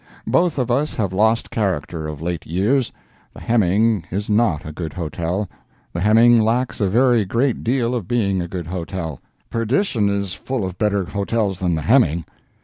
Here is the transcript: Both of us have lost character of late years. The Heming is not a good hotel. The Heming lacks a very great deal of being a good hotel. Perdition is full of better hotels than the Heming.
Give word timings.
Both 0.25 0.57
of 0.57 0.71
us 0.71 0.95
have 0.95 1.13
lost 1.13 1.51
character 1.51 2.07
of 2.07 2.23
late 2.23 2.43
years. 2.47 2.91
The 3.35 3.39
Heming 3.41 4.05
is 4.09 4.31
not 4.31 4.65
a 4.65 4.71
good 4.71 4.93
hotel. 4.93 5.47
The 5.93 6.01
Heming 6.01 6.39
lacks 6.39 6.81
a 6.81 6.89
very 6.89 7.23
great 7.23 7.63
deal 7.63 7.93
of 7.93 8.07
being 8.07 8.41
a 8.41 8.47
good 8.47 8.65
hotel. 8.65 9.19
Perdition 9.51 10.09
is 10.09 10.33
full 10.33 10.65
of 10.65 10.79
better 10.79 11.05
hotels 11.05 11.59
than 11.59 11.75
the 11.75 11.83
Heming. 11.83 12.25